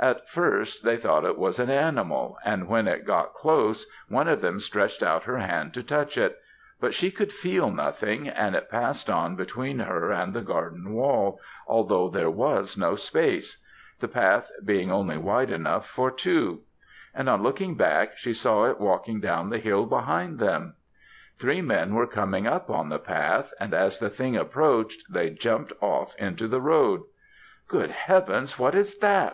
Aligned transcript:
At 0.00 0.26
first, 0.26 0.84
they 0.84 0.96
thought 0.96 1.26
it 1.26 1.36
was 1.36 1.58
an 1.58 1.68
animal; 1.68 2.38
and 2.42 2.66
when 2.66 2.88
it 2.88 3.04
got 3.04 3.34
close, 3.34 3.84
one 4.08 4.26
of 4.26 4.40
them 4.40 4.58
stretched 4.58 5.02
out 5.02 5.24
her 5.24 5.36
hand 5.36 5.74
to 5.74 5.82
touch 5.82 6.16
it; 6.16 6.40
but 6.80 6.94
she 6.94 7.10
could 7.10 7.30
feel 7.30 7.70
nothing, 7.70 8.26
and 8.26 8.56
it 8.56 8.70
passed 8.70 9.10
on 9.10 9.36
between 9.36 9.80
her 9.80 10.10
and 10.12 10.32
the 10.32 10.40
garden 10.40 10.94
wall, 10.94 11.38
although 11.68 12.08
there 12.08 12.30
was 12.30 12.78
no 12.78 12.96
space, 12.96 13.62
the 14.00 14.08
path 14.08 14.50
being 14.64 14.90
only 14.90 15.18
wide 15.18 15.50
enough 15.50 15.86
for 15.86 16.10
two; 16.10 16.62
and 17.14 17.28
on 17.28 17.42
looking 17.42 17.74
back, 17.74 18.18
they 18.24 18.32
saw 18.32 18.64
it 18.64 18.80
walking 18.80 19.20
down 19.20 19.50
the 19.50 19.58
hill 19.58 19.84
behind 19.84 20.38
them. 20.38 20.74
Three 21.36 21.60
men 21.60 21.94
were 21.94 22.06
coming 22.06 22.46
up 22.46 22.70
on 22.70 22.88
the 22.88 22.98
path; 22.98 23.52
and 23.60 23.74
as 23.74 23.98
the 23.98 24.08
thing 24.08 24.38
approached, 24.38 25.02
they 25.12 25.28
jumped 25.28 25.74
off 25.82 26.16
into 26.16 26.48
the 26.48 26.62
road. 26.62 27.02
"'Good 27.68 27.90
heavens, 27.90 28.58
what 28.58 28.74
is 28.74 28.96
that!' 29.00 29.24